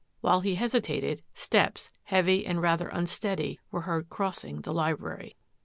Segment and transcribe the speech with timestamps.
[0.21, 5.35] While he hesitated, steps, heavy and rather unsteady, were heard cross ing the library.